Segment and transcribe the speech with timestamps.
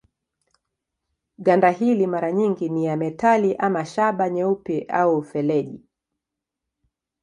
[1.37, 5.85] Ganda hili mara nyingi ni ya metali ama shaba nyeupe au feleji.